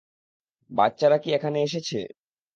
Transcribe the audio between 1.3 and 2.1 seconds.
এখানে এসেছে?